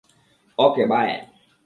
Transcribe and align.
অকে, 0.57 0.83
বায়! 0.85 1.13